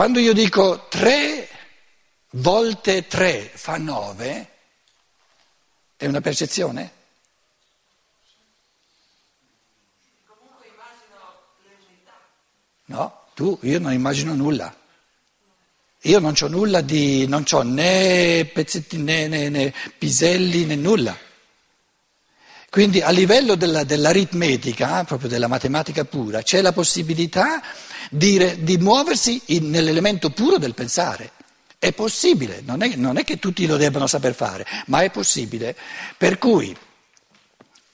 [0.00, 1.46] Quando io dico 3
[2.30, 4.50] volte 3 fa 9,
[5.94, 6.92] è una percezione?
[10.26, 12.18] Comunque immagino le unità.
[12.86, 14.74] No, tu, io non immagino nulla.
[16.00, 21.14] Io non ho nulla di, non ho né pezzetti né, né, né piselli né nulla.
[22.70, 27.60] Quindi a livello della, dell'aritmetica, proprio della matematica pura, c'è la possibilità
[28.10, 31.32] di, di muoversi in, nell'elemento puro del pensare.
[31.76, 35.76] È possibile, non è, non è che tutti lo debbano saper fare, ma è possibile.
[36.16, 36.76] Per cui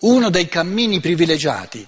[0.00, 1.86] uno dei cammini privilegiati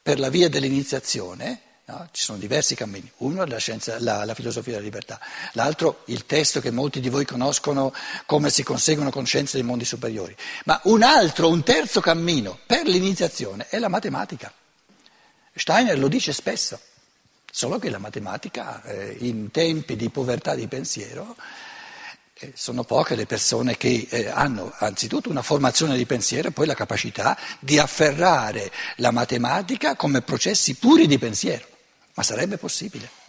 [0.00, 1.60] per la via dell'iniziazione
[1.92, 2.08] No?
[2.10, 5.20] Ci sono diversi cammini, uno è la, scienza, la, la, filosofia della libertà,
[5.52, 7.92] l'altro il testo che molti di voi conoscono
[8.24, 10.34] come si conseguono conoscenze dei mondi superiori,
[10.64, 14.50] ma un altro, un terzo cammino per l'iniziazione è la matematica.
[15.54, 16.80] Steiner lo dice spesso,
[17.50, 21.36] solo che la matematica eh, in tempi di povertà di pensiero
[22.38, 26.64] eh, sono poche le persone che eh, hanno anzitutto una formazione di pensiero e poi
[26.64, 31.68] la capacità di afferrare la matematica come processi puri di pensiero.
[32.14, 33.20] Ma sarebbe possibile.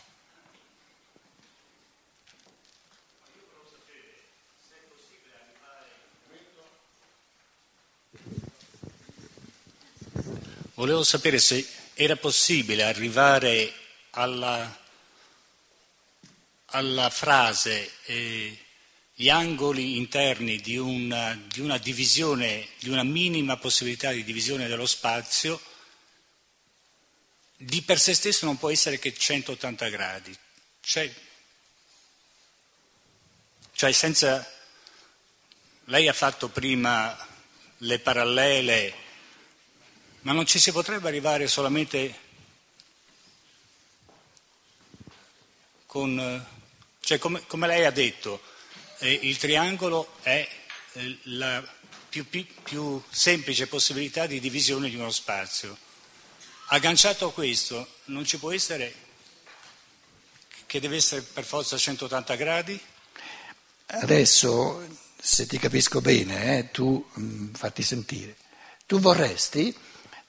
[10.74, 13.72] Volevo sapere se era possibile arrivare
[14.12, 14.80] alla,
[16.66, 18.58] alla frase eh,
[19.14, 24.86] gli angoli interni di una, di una divisione, di una minima possibilità di divisione dello
[24.88, 25.62] spazio
[27.64, 30.38] di per sé stesso non può essere che 180 gradi,
[30.82, 31.12] cioè,
[33.74, 34.50] cioè senza...
[35.88, 37.18] Lei ha fatto prima
[37.80, 38.94] le parallele,
[40.22, 42.20] ma non ci si potrebbe arrivare solamente
[45.86, 46.46] con...
[47.02, 48.42] Cioè, come, come lei ha detto,
[49.00, 50.48] eh, il triangolo è
[50.94, 51.62] eh, la
[52.08, 55.78] più, più, più semplice possibilità di divisione di uno spazio.
[56.74, 58.92] Agganciato a questo, non ci può essere
[60.66, 62.82] che deve essere per forza 180 gradi?
[63.86, 64.84] Adesso,
[65.22, 68.38] se ti capisco bene, eh, tu mh, mm, fatti sentire,
[68.88, 69.72] tu vorresti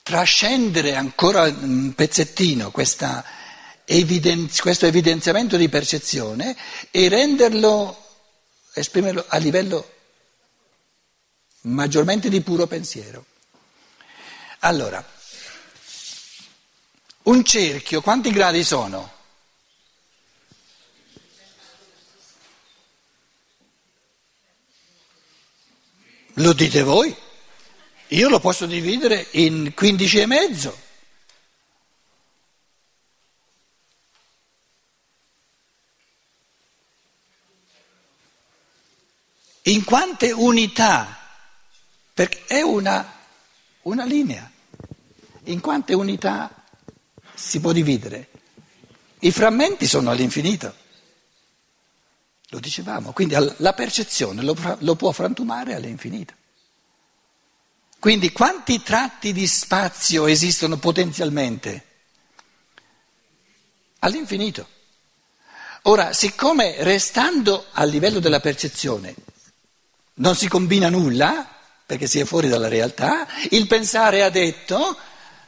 [0.02, 2.70] trascendere ancora un pezzettino
[3.86, 6.54] evidenzi- questo evidenziamento di percezione
[6.90, 7.96] e renderlo,
[8.74, 9.92] esprimerlo a livello
[11.62, 13.24] maggiormente di puro pensiero.
[14.58, 15.12] Allora,
[17.24, 19.12] un cerchio, quanti gradi sono?
[26.38, 27.14] Lo dite voi?
[28.08, 30.82] Io lo posso dividere in 15 e mezzo.
[39.62, 41.18] In quante unità?
[42.12, 43.20] Perché è una,
[43.82, 44.50] una linea.
[45.44, 46.63] In quante unità
[47.34, 48.28] si può dividere.
[49.20, 50.74] I frammenti sono all'infinito.
[52.48, 56.34] Lo dicevamo, quindi la percezione lo, lo può frantumare all'infinito.
[57.98, 61.86] Quindi quanti tratti di spazio esistono potenzialmente?
[64.00, 64.68] All'infinito.
[65.84, 69.14] Ora, siccome restando a livello della percezione
[70.16, 71.48] non si combina nulla,
[71.86, 74.96] perché si è fuori dalla realtà, il pensare ha detto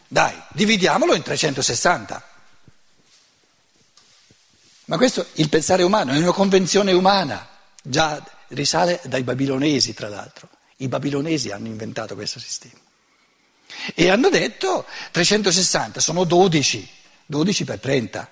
[0.08, 2.22] dai, dividiamolo in 360.
[4.86, 7.48] Ma questo il pensare umano, è una convenzione umana,
[7.82, 10.48] già risale dai babilonesi tra l'altro.
[10.76, 12.78] I babilonesi hanno inventato questo sistema.
[13.94, 16.88] E hanno detto 360 sono 12,
[17.26, 18.30] 12 per 30.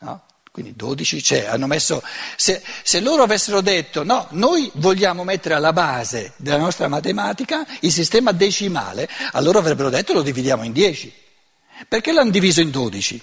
[0.00, 0.24] No?
[0.52, 2.02] Quindi 12 c'è, hanno messo,
[2.36, 7.92] se, se, loro avessero detto no, noi vogliamo mettere alla base della nostra matematica il
[7.92, 11.12] sistema decimale, allora avrebbero detto lo dividiamo in 10.
[11.88, 13.22] Perché l'hanno diviso in 12?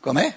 [0.00, 0.34] Com'è?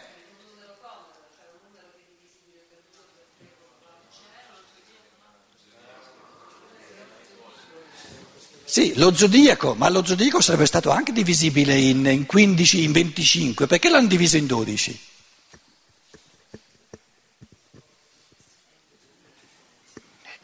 [8.74, 13.68] Sì, lo zodiaco, ma lo zodiaco sarebbe stato anche divisibile in, in 15, in 25,
[13.68, 15.00] perché l'hanno diviso in 12?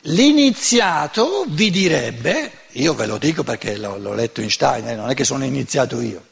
[0.01, 5.15] L'iniziato vi direbbe, io ve lo dico perché l'ho, l'ho letto in Steiner, non è
[5.15, 6.23] che sono iniziato io,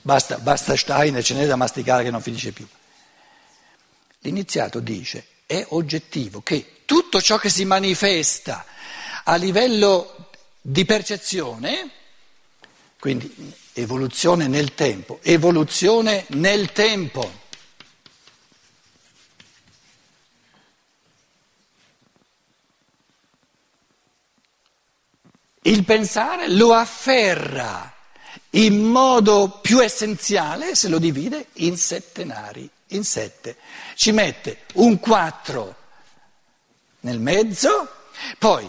[0.00, 2.66] basta, basta Steiner, ce n'è da masticare che non finisce più.
[4.20, 8.64] L'iniziato dice, è oggettivo che tutto ciò che si manifesta
[9.24, 10.25] a livello
[10.68, 11.90] di percezione
[12.98, 17.44] Quindi evoluzione nel tempo, evoluzione nel tempo.
[25.62, 27.94] Il pensare lo afferra
[28.50, 33.56] in modo più essenziale se lo divide in settenari, in sette.
[33.94, 35.76] Ci mette un 4
[37.00, 37.88] nel mezzo,
[38.38, 38.68] poi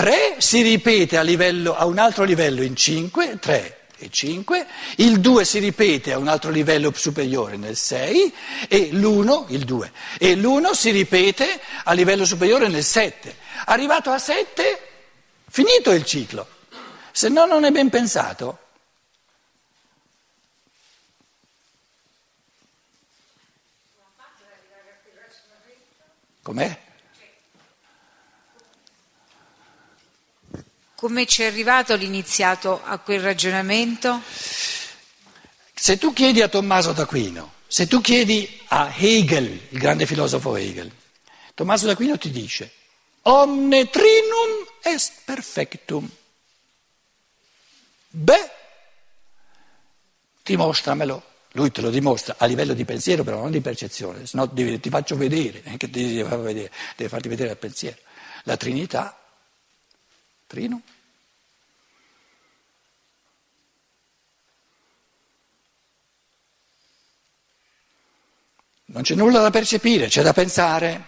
[0.00, 4.66] 3 si ripete a, livello, a un altro livello in 5, 3 e 5,
[4.96, 8.34] il 2 si ripete a un altro livello superiore nel 6
[8.66, 13.36] e l'1, il 2, e l'1 si ripete a livello superiore nel 7.
[13.66, 14.88] Arrivato a 7,
[15.50, 16.46] finito il ciclo.
[17.12, 18.58] Se no non è ben pensato.
[26.40, 26.88] Com'è?
[31.00, 34.20] Come ci è arrivato l'iniziato a quel ragionamento?
[35.72, 40.92] Se tu chiedi a Tommaso d'Aquino, se tu chiedi a Hegel, il grande filosofo Hegel,
[41.54, 42.70] Tommaso d'Aquino ti dice
[43.22, 46.06] omne trinum est perfectum.
[48.10, 48.50] Beh,
[50.42, 51.22] dimostramelo.
[51.52, 54.90] Lui te lo dimostra a livello di pensiero, però non di percezione, se no ti
[54.90, 57.96] faccio vedere, eh, che ti far vedere, deve farti vedere il pensiero.
[58.42, 59.19] La Trinità,
[60.50, 60.82] Trino.
[68.86, 71.06] Non c'è nulla da percepire, c'è da pensare.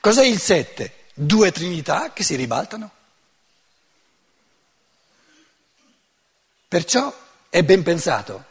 [0.00, 1.04] Cos'è il sette?
[1.14, 2.90] Due Trinità che si ribaltano.
[6.66, 7.14] Perciò
[7.48, 8.44] è ben pensato.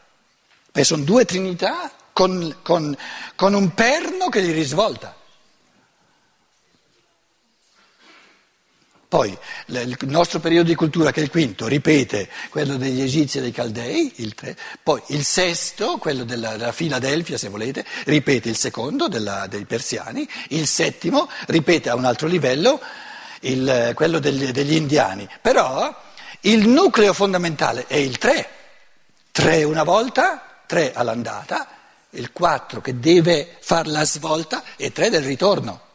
[0.71, 2.97] Beh, sono due trinità con, con,
[3.35, 5.19] con un perno che li risvolta.
[9.09, 9.35] Poi
[9.65, 13.51] il nostro periodo di cultura, che è il quinto, ripete quello degli egizi e dei
[13.51, 19.07] caldei, il tre, poi il sesto, quello della, della Filadelfia se volete, ripete il secondo
[19.07, 22.79] della, dei persiani, il settimo ripete a un altro livello
[23.41, 25.27] il, quello degli, degli indiani.
[25.41, 25.91] Però
[26.41, 28.47] il nucleo fondamentale è il tre,
[29.31, 31.67] tre una volta 3 all'andata,
[32.11, 35.88] il 4 che deve fare la svolta e 3 del ritorno.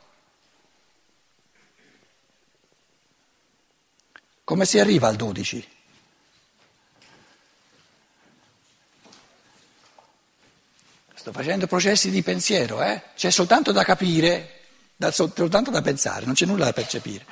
[4.45, 5.69] Come si arriva al 12?
[11.15, 13.03] Sto facendo processi di pensiero, eh?
[13.17, 14.61] c'è soltanto da capire,
[14.95, 17.25] da, soltanto da pensare, non c'è nulla da percepire.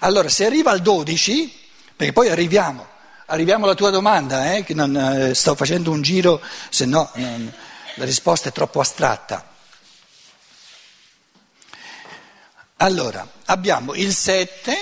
[0.00, 1.56] Allora, se arriva al 12,
[1.94, 2.96] perché poi arriviamo
[3.30, 6.40] Arriviamo alla tua domanda, eh, non, eh, sto facendo un giro,
[6.70, 7.52] se no non,
[7.96, 9.52] la risposta è troppo astratta.
[12.76, 14.78] Allora, abbiamo il 7,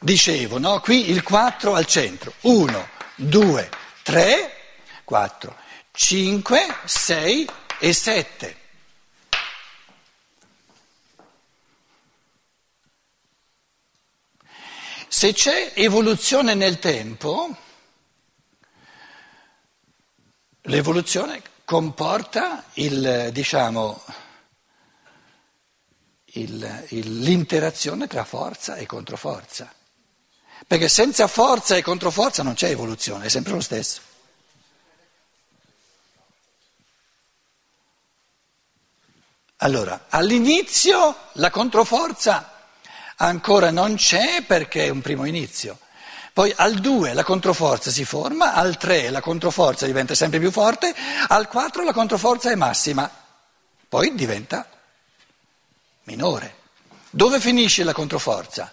[0.00, 0.80] dicevo, no?
[0.80, 2.32] qui il 4 al centro.
[2.40, 3.70] 1, 2,
[4.02, 4.52] 3,
[5.04, 5.56] 4,
[5.92, 7.48] 5, 6
[7.78, 8.56] e 7.
[15.12, 17.54] Se c'è evoluzione nel tempo,
[20.62, 24.02] l'evoluzione comporta il, diciamo,
[26.34, 29.74] il, il, l'interazione tra forza e controforza.
[30.66, 34.00] Perché senza forza e controforza non c'è evoluzione, è sempre lo stesso.
[39.62, 42.68] Allora, all'inizio la controforza
[43.16, 45.78] ancora non c'è perché è un primo inizio.
[46.32, 50.94] Poi al 2 la controforza si forma, al 3 la controforza diventa sempre più forte,
[51.28, 53.10] al 4 la controforza è massima,
[53.88, 54.66] poi diventa
[56.04, 56.56] minore.
[57.10, 58.72] Dove finisce la controforza?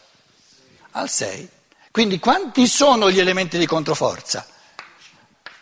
[0.91, 1.49] Al 6.
[1.97, 4.45] Quindi quanti sono gli elementi di controforza?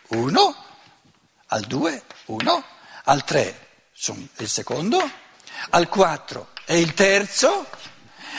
[0.08, 0.64] 1,
[1.46, 2.64] al 2 1,
[3.04, 5.10] al 3 sono il secondo,
[5.70, 7.66] al 4 è il terzo,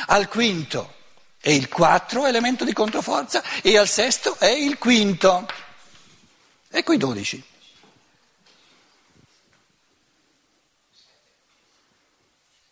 [0.05, 0.93] al quinto
[1.39, 5.47] è il 4 elemento di controforza e al sesto è il quinto.
[6.69, 7.43] Ecco i 12.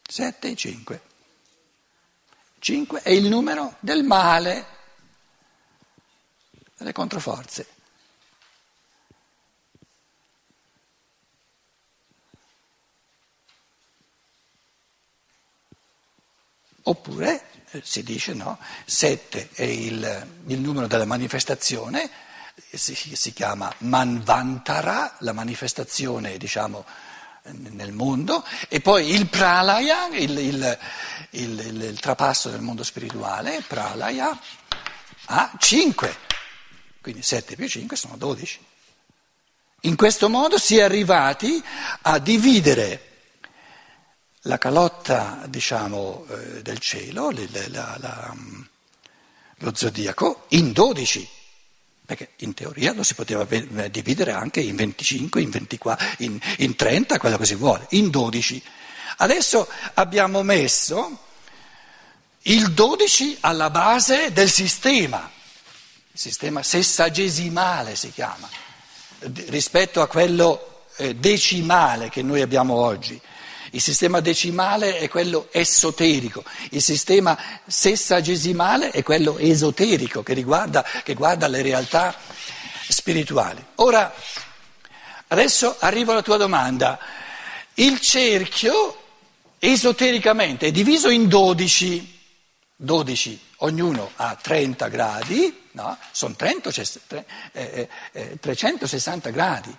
[0.08, 1.02] Sette e cinque.
[2.60, 4.74] Cinque è il numero del male,
[6.78, 7.68] delle controforze.
[16.88, 22.10] Oppure eh, si dice no, 7 è il, il numero della manifestazione,
[22.72, 26.86] si, si, chiama Manvantara, la manifestazione diciamo
[27.72, 30.78] nel mondo, e poi il Pralaya, il, il,
[31.32, 34.40] il trapasso del mondo spirituale, Pralaya,
[35.26, 36.35] ha 5.
[37.06, 38.60] Quindi 7 più 5 sono 12.
[39.82, 41.64] In questo modo si è arrivati
[42.02, 43.10] a dividere
[44.42, 48.62] la calotta, diciamo, eh, del cielo, la, la, mm,
[49.58, 51.30] lo zodiaco, in 12.
[52.08, 57.20] Perché in teoria lo si poteva dividere anche in 25, in 24, in, in 30,
[57.20, 58.64] quello che si vuole, in 12.
[59.18, 61.20] Adesso abbiamo messo
[62.42, 65.30] il 12 alla base del sistema,
[66.16, 68.50] il sistema sessagesimale si chiama,
[69.48, 73.20] rispetto a quello eh, decimale che noi abbiamo oggi.
[73.72, 81.16] Il sistema decimale è quello esoterico, il sistema sessagesimale è quello esoterico che riguarda che
[81.16, 82.16] guarda le realtà
[82.88, 83.62] spirituali.
[83.76, 84.14] Ora,
[85.28, 86.98] adesso arrivo alla tua domanda.
[87.74, 89.02] Il cerchio
[89.60, 92.20] esotericamente è diviso in 12,
[92.78, 95.98] 12 ognuno ha 30 gradi, no?
[96.12, 96.70] sono 30,
[97.52, 99.78] eh, eh, 360 gradi.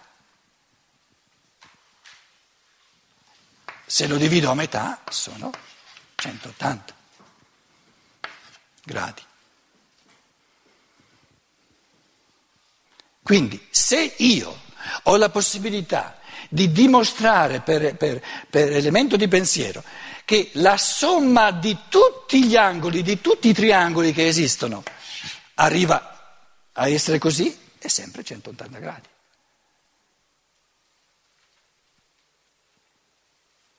[3.84, 5.50] Se lo divido a metà sono
[6.16, 6.94] 180
[8.84, 9.22] gradi.
[13.22, 14.64] Quindi se io
[15.04, 19.82] ho la possibilità di dimostrare per, per, per, elemento di pensiero
[20.24, 24.82] che la somma di tutti gli angoli, di tutti i triangoli che esistono,
[25.56, 29.08] arriva a essere così, è sempre 180 gradi.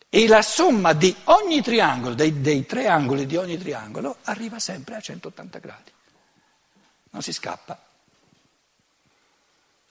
[0.10, 4.96] E la somma di ogni triangolo, dei, dei tre angoli di ogni triangolo, arriva sempre
[4.96, 5.92] a 180 gradi.
[7.12, 7.80] Non si scappa.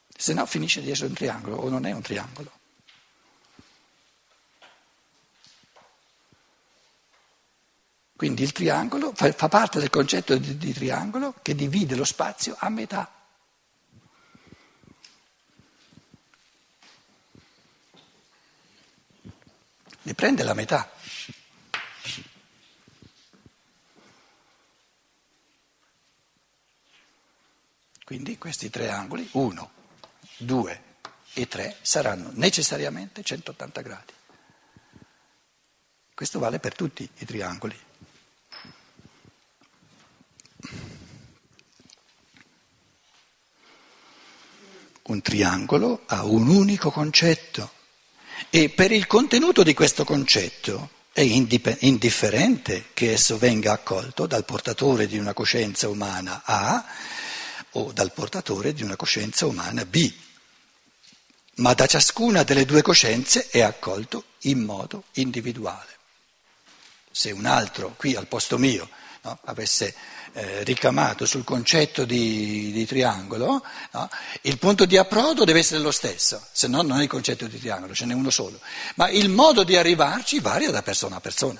[0.09, 2.51] Se no finisce di essere un triangolo o non è un triangolo.
[8.17, 12.57] Quindi il triangolo fa, fa parte del concetto di, di triangolo che divide lo spazio
[12.59, 13.13] a metà.
[20.03, 20.91] Ne prende la metà.
[28.07, 29.71] Quindi questi tre angoli, 1,
[30.39, 30.83] 2
[31.35, 34.13] e 3, saranno necessariamente 180 gradi.
[36.15, 37.77] Questo vale per tutti i triangoli.
[45.27, 47.73] Triangolo ha un unico concetto
[48.49, 55.09] e per il contenuto di questo concetto è indifferente che esso venga accolto dal portatore
[55.09, 56.87] di una coscienza umana A
[57.73, 60.13] o dal portatore di una coscienza umana B,
[61.55, 65.99] ma da ciascuna delle due coscienze è accolto in modo individuale.
[67.11, 68.89] Se un altro qui al posto mio
[69.23, 69.93] no, avesse
[70.37, 74.11] eh, ricamato sul concetto di, di triangolo, no?
[74.43, 77.59] il punto di approdo deve essere lo stesso, se no non è il concetto di
[77.59, 78.61] triangolo, ce n'è uno solo.
[78.97, 81.59] Ma il modo di arrivarci varia da persona a persona.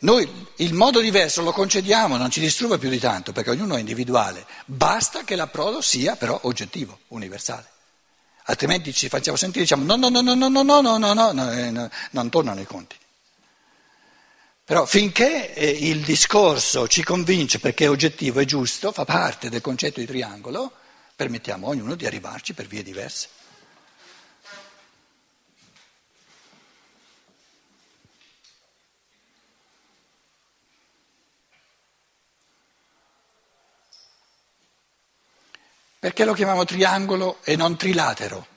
[0.00, 3.78] Noi il modo diverso lo concediamo, non ci disturba più di tanto, perché ognuno è
[3.78, 7.66] individuale, basta che l'approdo sia però oggettivo, universale.
[8.48, 11.32] Altrimenti ci facciamo sentire diciamo no, no, no, no, no, no, no, no, no, no,
[11.32, 12.94] no, no non tornano i conti.
[14.66, 19.60] Però finché eh, il discorso ci convince perché è oggettivo e giusto, fa parte del
[19.60, 20.72] concetto di triangolo,
[21.14, 23.28] permettiamo a ognuno di arrivarci per vie diverse.
[36.00, 38.55] Perché lo chiamiamo triangolo e non trilatero?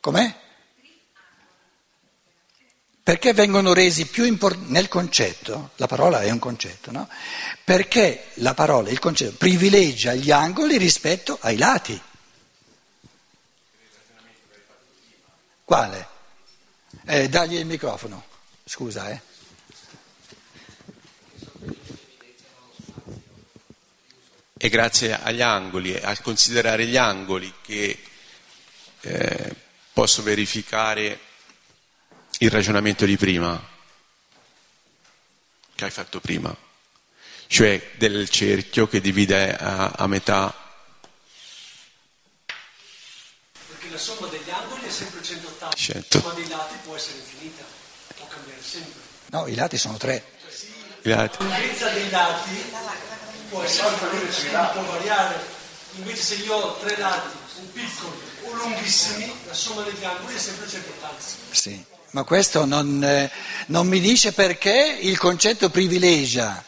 [0.00, 0.34] Com'è?
[3.02, 7.08] Perché vengono resi più importanti nel concetto, la parola è un concetto, no?
[7.64, 12.00] Perché la parola, il concetto, privilegia gli angoli rispetto ai lati.
[15.64, 16.08] Quale?
[17.06, 18.24] Eh, dagli il microfono,
[18.64, 19.20] scusa, eh.
[24.56, 28.02] E grazie agli angoli, al considerare gli angoli che
[29.00, 29.56] eh,
[30.00, 31.20] posso verificare
[32.38, 33.62] il ragionamento di prima,
[35.74, 36.56] che hai fatto prima,
[37.46, 40.56] cioè del cerchio che divide a, a metà.
[43.68, 46.16] Perché la somma degli angoli è sempre 180, Certo.
[46.16, 47.64] la somma dei lati può essere infinita,
[48.16, 49.00] può cambiare sempre.
[49.26, 50.24] No, i lati sono tre.
[51.02, 51.46] I lati.
[51.46, 52.50] La lunghezza dei lati
[53.50, 55.58] può essere infinita, può variare.
[55.96, 60.38] Invece se io ho tre lati, un piccolo, un lunghissimi, la somma degli angoli è
[60.38, 61.22] sempre 180.
[61.50, 63.30] Sì, ma questo non, eh,
[63.66, 66.64] non mi dice perché il concetto privilegia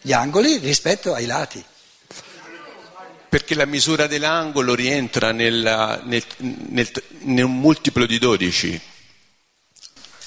[0.00, 1.64] gli angoli rispetto ai lati.
[3.28, 8.80] Perché la misura dell'angolo rientra nella- nel, nel- in un multiplo di 12.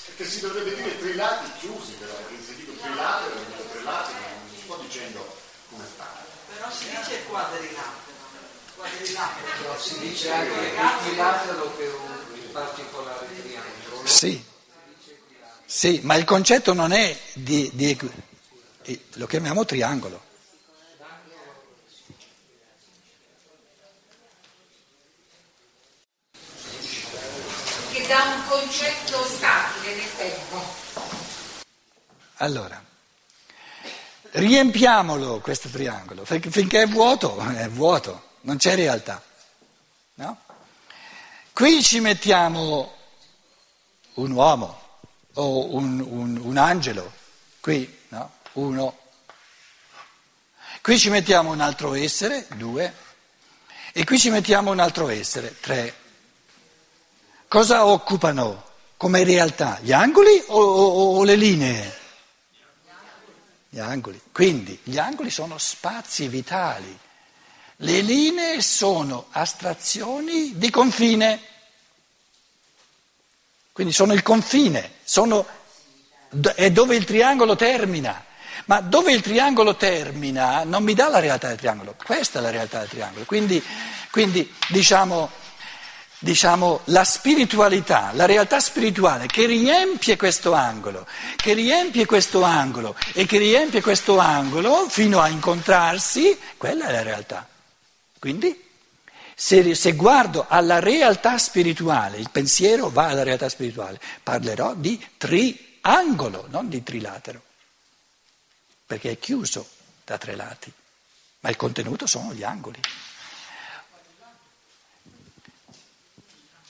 [0.07, 4.83] Perché si dovrebbe dire trilati chiusi però, perché se dico trilatero, dico trilati, non sto
[4.85, 5.37] dicendo
[5.69, 6.25] come sta.
[6.53, 8.05] Però si dice quadrilatero.
[9.77, 14.05] Si dice anche equilatero per un particolare triangolo.
[14.05, 14.43] Sì,
[15.65, 17.97] sì, ma il concetto non è di, di
[18.83, 20.25] eh, lo chiamiamo triangolo.
[27.91, 30.85] che dà un concetto stabile nel tempo.
[32.35, 32.83] Allora,
[34.31, 39.21] riempiamolo questo triangolo, finché è vuoto, è vuoto, non c'è realtà.
[40.15, 40.37] no?
[41.51, 42.93] Qui ci mettiamo
[44.13, 44.81] un uomo
[45.33, 47.11] o un, un- un angelo,
[47.59, 48.31] qui, no?
[48.53, 48.97] Uno.
[50.81, 52.93] Qui ci mettiamo un altro essere, due,
[53.91, 55.93] e qui ci mettiamo un altro essere, tre.
[57.49, 58.63] Cosa occupano
[58.95, 59.77] come realtà?
[59.81, 61.97] Gli angoli o, o- o le linee?
[63.69, 64.21] Gli angoli.
[64.31, 66.97] Quindi gli angoli sono spazi vitali,
[67.81, 71.39] le linee sono astrazioni di confine,
[73.71, 75.45] quindi sono il confine, sono,
[76.55, 78.23] è dove il triangolo termina.
[78.65, 82.49] Ma dove il triangolo termina non mi dà la realtà del triangolo, questa è la
[82.49, 83.23] realtà del triangolo.
[83.23, 83.63] Quindi,
[84.09, 85.29] quindi diciamo,
[86.17, 93.25] diciamo, la spiritualità, la realtà spirituale che riempie questo angolo, che riempie questo angolo e
[93.27, 97.47] che riempie questo angolo fino a incontrarsi, quella è la realtà.
[98.19, 98.65] Quindi
[99.39, 106.47] se, se guardo alla realtà spirituale, il pensiero va alla realtà spirituale, parlerò di triangolo,
[106.49, 107.41] non di trilatero,
[108.87, 109.69] perché è chiuso
[110.03, 110.73] da tre lati,
[111.41, 112.79] ma il contenuto sono gli angoli.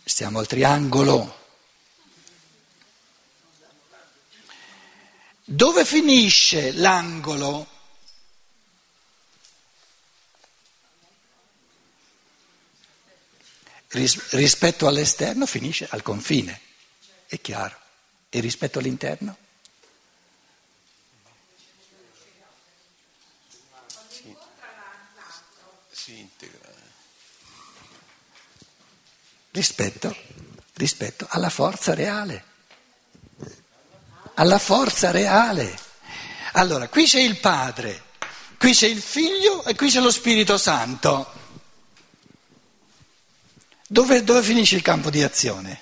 [0.03, 1.45] Stiamo al triangolo.
[5.45, 7.75] Dove finisce l'angolo?
[13.97, 16.61] Ris- rispetto all'esterno finisce al confine,
[17.25, 17.75] è chiaro.
[18.29, 19.35] E rispetto all'interno?
[25.89, 26.69] Si integra.
[29.51, 30.15] Rispetto,
[30.73, 32.43] rispetto alla forza reale.
[34.35, 35.75] Alla forza reale.
[36.53, 38.03] Allora, qui c'è il Padre,
[38.59, 41.45] qui c'è il Figlio e qui c'è lo Spirito Santo.
[43.89, 45.79] Dove, dove finisce il campo di azione?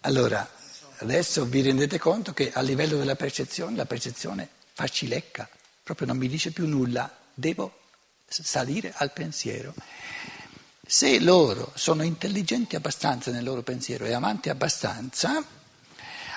[0.00, 0.48] Allora,
[0.98, 5.48] adesso vi rendete conto che a livello della percezione, la percezione fa cilecca,
[5.84, 7.80] proprio non mi dice più nulla, devo
[8.26, 9.74] salire al pensiero.
[10.84, 15.44] Se loro sono intelligenti abbastanza nel loro pensiero e amanti abbastanza,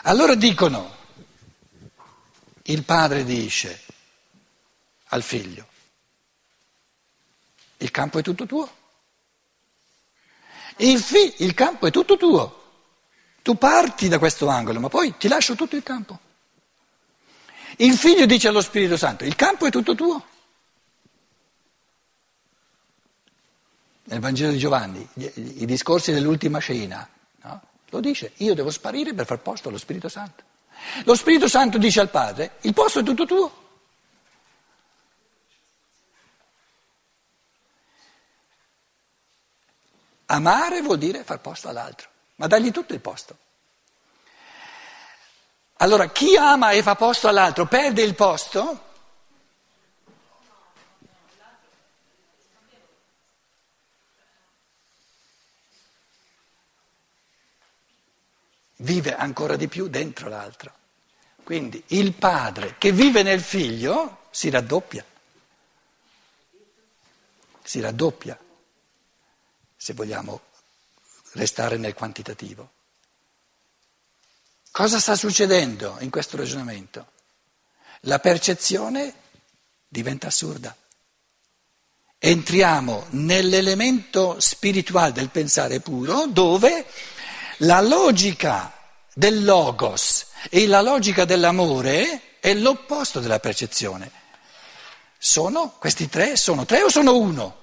[0.03, 0.97] allora dicono,
[2.63, 3.81] il padre dice
[5.07, 5.67] al figlio,
[7.77, 8.77] il campo è tutto tuo.
[10.77, 12.57] Il, fi- il campo è tutto tuo.
[13.41, 16.19] Tu parti da questo angolo, ma poi ti lascio tutto il campo.
[17.77, 20.28] Il figlio dice allo Spirito Santo, il campo è tutto tuo.
[24.09, 27.07] Nel Vangelo di Giovanni, i discorsi dell'ultima cena,
[27.43, 27.61] no?
[27.89, 30.43] lo dice, io devo sparire per far posto allo Spirito Santo.
[31.03, 33.67] Lo Spirito Santo dice al Padre, il posto è tutto tuo.
[40.25, 43.37] Amare vuol dire far posto all'altro, ma dargli tutto il posto.
[45.77, 48.87] Allora, chi ama e fa posto all'altro perde il posto?
[58.81, 60.73] Vive ancora di più dentro l'altro.
[61.43, 65.03] Quindi il padre che vive nel figlio si raddoppia.
[67.63, 68.37] Si raddoppia
[69.75, 70.41] se vogliamo
[71.33, 72.71] restare nel quantitativo.
[74.71, 77.17] Cosa sta succedendo in questo ragionamento?
[78.01, 79.13] la percezione
[79.87, 80.75] diventa assurda.
[82.21, 86.85] Entriamo nell'elemento spirituale del pensare puro dove
[87.59, 88.73] la logica
[89.13, 94.11] del logos e la logica dell'amore è l'opposto della percezione.
[95.17, 97.57] Sono, questi tre, sono tre o sono uno?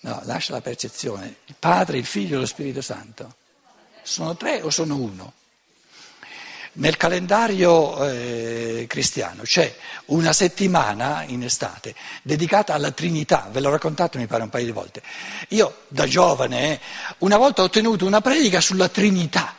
[0.00, 1.38] No, lascia la percezione.
[1.46, 3.34] Il Padre, il Figlio e lo Spirito Santo.
[4.02, 5.32] Sono tre o sono uno?
[6.78, 9.74] Nel calendario eh, cristiano c'è
[10.06, 14.72] una settimana in estate dedicata alla Trinità, ve l'ho raccontato mi pare un paio di
[14.72, 15.02] volte.
[15.48, 16.78] Io da giovane
[17.18, 19.54] una volta ho tenuto una predica sulla Trinità.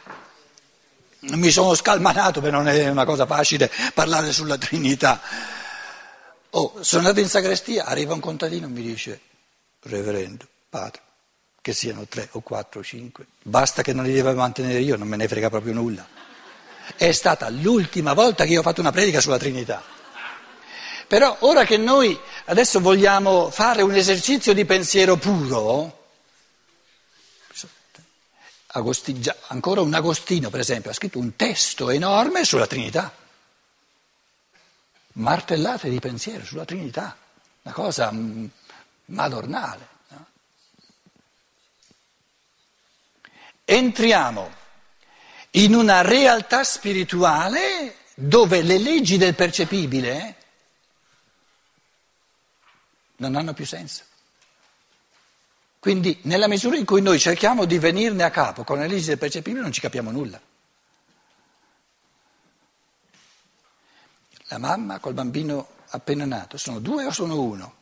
[1.19, 5.19] Mi sono scalmanato perché non è una cosa facile parlare sulla Trinità.
[6.51, 9.21] Oh, sono andato in sagrestia, arriva un contadino e mi dice,
[9.81, 11.01] reverendo, padre,
[11.61, 15.07] che siano tre o quattro o cinque, basta che non li devo mantenere io, non
[15.07, 16.25] me ne frega proprio nulla.
[16.95, 19.83] È stata l'ultima volta che io ho fatto una predica sulla Trinità.
[21.07, 25.97] Però ora che noi adesso vogliamo fare un esercizio di pensiero puro,
[28.67, 33.13] Agostino, ancora un Agostino per esempio ha scritto un testo enorme sulla Trinità,
[35.13, 37.17] martellate di pensiero sulla Trinità,
[37.63, 38.45] una cosa mm,
[39.05, 39.87] madornale.
[40.09, 40.25] No?
[43.63, 44.56] Entriamo
[45.51, 50.35] in una realtà spirituale dove le leggi del percepibile
[53.17, 54.03] non hanno più senso.
[55.79, 59.17] Quindi nella misura in cui noi cerchiamo di venirne a capo con le leggi del
[59.17, 60.39] percepibile non ci capiamo nulla.
[64.49, 67.75] La mamma col bambino appena nato sono due o sono uno?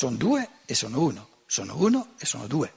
[0.00, 2.72] Sono due e sono uno, sono uno e sono due.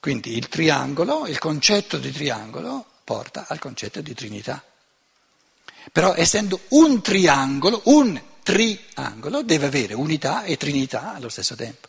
[0.00, 4.64] Quindi il triangolo, il concetto di triangolo porta al concetto di Trinità.
[5.92, 11.87] Però essendo un triangolo, un triangolo deve avere unità e Trinità allo stesso tempo.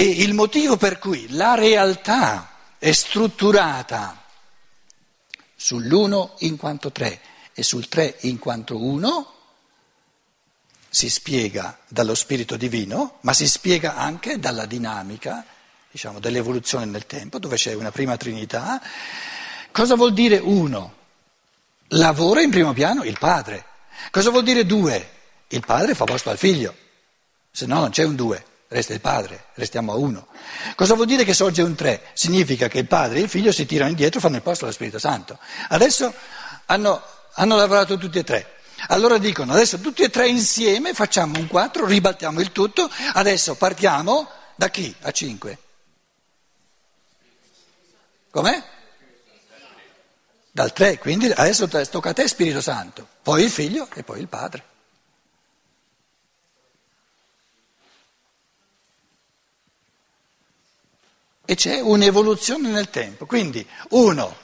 [0.00, 4.24] E il motivo per cui la realtà è strutturata
[5.54, 7.20] sull'uno in quanto tre
[7.52, 9.34] e sul tre in quanto uno
[10.88, 15.44] si spiega dallo spirito divino, ma si spiega anche dalla dinamica,
[15.90, 18.80] diciamo, dell'evoluzione nel tempo, dove c'è una prima trinità.
[19.70, 20.94] Cosa vuol dire uno?
[21.88, 23.66] Lavora in primo piano il padre.
[24.10, 25.10] Cosa vuol dire due?
[25.48, 26.74] Il padre fa posto al figlio,
[27.50, 30.28] se no non c'è un due resta il padre, restiamo a uno.
[30.76, 32.06] Cosa vuol dire che sorge un tre?
[32.12, 35.00] Significa che il padre e il figlio si tirano indietro, fanno il posto allo Spirito
[35.00, 35.38] Santo.
[35.70, 36.14] Adesso
[36.66, 37.02] hanno,
[37.34, 38.54] hanno lavorato tutti e tre.
[38.88, 44.30] Allora dicono, adesso tutti e tre insieme facciamo un quattro, ribaltiamo il tutto, adesso partiamo
[44.54, 44.94] da chi?
[45.02, 45.58] A cinque.
[48.30, 48.62] Com'è?
[50.52, 54.28] Dal tre, quindi adesso tocca a te Spirito Santo, poi il figlio e poi il
[54.28, 54.64] padre.
[61.50, 63.26] E c'è un'evoluzione nel tempo.
[63.26, 64.36] Quindi, uno,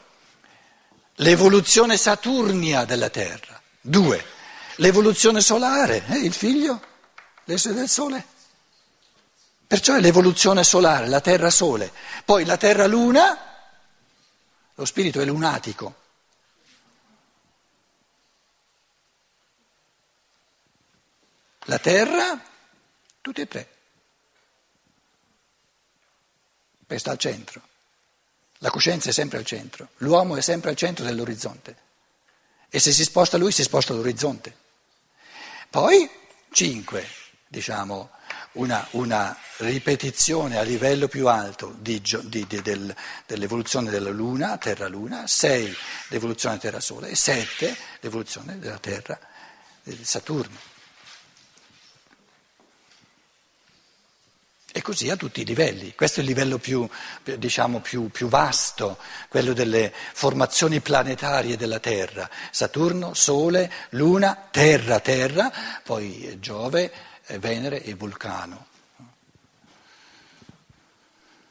[1.14, 4.24] l'evoluzione saturnia della Terra, due,
[4.78, 6.82] l'evoluzione solare, eh, il figlio,
[7.44, 8.26] l'essere del Sole.
[9.68, 11.92] Perciò è l'evoluzione solare, la Terra-Sole.
[12.24, 13.38] Poi la Terra-Luna,
[14.74, 15.94] lo spirito è lunatico.
[21.66, 22.42] La Terra,
[23.20, 23.75] tutti e tre.
[26.86, 27.60] Perché sta al centro.
[28.58, 31.84] La coscienza è sempre al centro, l'uomo è sempre al centro dell'orizzonte
[32.68, 34.54] e se si sposta lui si sposta l'orizzonte.
[35.68, 36.08] Poi
[36.50, 37.06] cinque,
[37.48, 38.10] diciamo,
[38.52, 42.94] una, una ripetizione a livello più alto di, di, di, del,
[43.26, 45.74] dell'evoluzione della Luna, Terra-Luna, sei
[46.08, 49.18] l'evoluzione Terra-Sole e sette l'evoluzione della Terra,
[49.82, 50.74] di Saturno.
[54.76, 55.94] E così a tutti i livelli.
[55.94, 56.86] Questo è il livello più,
[57.38, 62.28] diciamo, più, più vasto, quello delle formazioni planetarie della Terra.
[62.50, 65.50] Saturno, Sole, Luna, Terra, Terra,
[65.82, 66.92] poi Giove,
[67.38, 68.66] Venere e Vulcano.